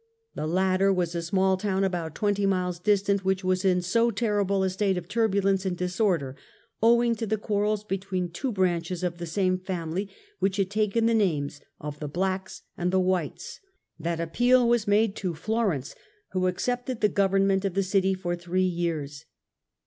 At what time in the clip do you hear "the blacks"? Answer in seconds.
11.15-11.43, 11.99-12.61